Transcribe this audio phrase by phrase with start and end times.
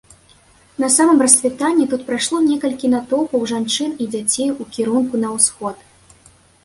[0.83, 5.77] На самым рассвітанні тут прайшло некалькі натоўпаў жанчын і дзяцей у кірунку на ўсход.